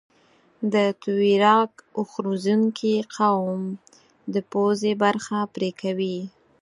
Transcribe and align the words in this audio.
د 0.73 0.75
تویراګ 1.01 1.69
اوښ 1.97 2.11
روزنکي 2.25 2.95
قوم 3.15 3.61
د 4.33 4.35
پوزه 4.51 4.91
برخه 5.03 5.37
پرې 5.53 5.69
کوي. 5.81 6.17